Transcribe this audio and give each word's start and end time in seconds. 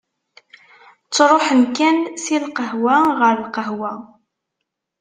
Ttruḥen 1.05 1.61
kan 1.77 1.97
si 2.23 2.35
lqahwa 2.43 2.95
ɣer 3.19 3.35
lqahwa. 3.45 3.91